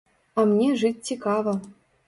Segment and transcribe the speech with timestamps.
[0.39, 1.57] А мне жыць цікава.